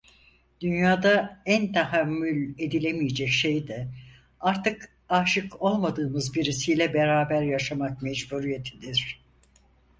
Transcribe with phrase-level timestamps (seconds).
[0.61, 3.87] Dünyada en tahammül edilemeyecek şey de
[4.39, 9.21] artık aşık olmadığımız birisiyle beraber yaşamak mecburiyetidir.